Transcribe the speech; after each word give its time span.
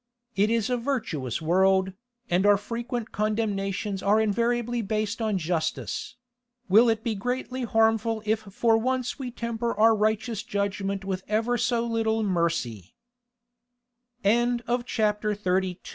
It 0.35 0.49
is 0.49 0.71
a 0.71 0.77
virtuous 0.77 1.43
world, 1.43 1.93
and 2.27 2.43
our 2.47 2.57
frequent 2.57 3.11
condemnations 3.11 4.01
are 4.01 4.19
invariably 4.19 4.81
based 4.81 5.21
on 5.21 5.37
justice; 5.37 6.15
will 6.67 6.89
it 6.89 7.03
be 7.03 7.13
greatly 7.13 7.65
harmful 7.65 8.23
if 8.25 8.39
for 8.39 8.79
once 8.79 9.19
we 9.19 9.29
temper 9.29 9.75
our 9.79 9.95
righteous 9.95 10.41
judgment 10.41 11.05
with 11.05 11.21
ever 11.27 11.55
so 11.55 11.85
little 11.85 12.23
mercy? 12.23 12.95